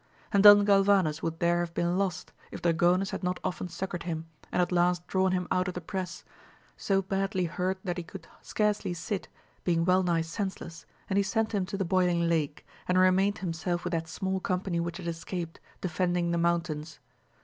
And 0.31 0.41
Don 0.41 0.65
Galvanes 0.65 1.21
would 1.21 1.37
there 1.37 1.59
have 1.59 1.75
been 1.75 1.95
lost 1.95 2.33
if 2.49 2.63
Dragonis 2.63 3.11
had 3.11 3.21
not 3.21 3.39
often 3.43 3.67
succoured 3.67 4.01
him, 4.01 4.25
and 4.51 4.59
at 4.59 4.71
last 4.71 5.05
drawn 5.05 5.31
him 5.31 5.47
out 5.51 5.67
of 5.67 5.75
the 5.75 5.79
press, 5.79 6.23
so 6.75 7.03
badly 7.03 7.45
hurt 7.45 7.77
that 7.83 7.97
he 7.99 8.03
could 8.03 8.27
scarcely 8.41 8.95
sit, 8.95 9.27
being 9.63 9.85
well 9.85 10.01
nigh 10.01 10.21
senseless, 10.21 10.87
and 11.07 11.17
he 11.17 11.23
sent 11.23 11.51
him 11.53 11.67
to 11.67 11.77
the 11.77 11.85
Boiling 11.85 12.27
Lake, 12.27 12.65
and 12.87 12.97
remained 12.97 13.37
himself 13.45 13.83
with 13.83 13.91
that 13.93 14.07
small 14.07 14.39
company 14.39 14.79
which 14.79 14.97
had 14.97 15.05
escaped, 15.07 15.59
defending 15.81 16.31
the 16.31 16.39
mountains. 16.39 16.97